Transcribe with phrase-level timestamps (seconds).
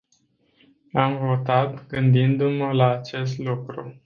[0.93, 3.99] Am votat gândindu-mă la acest lucru.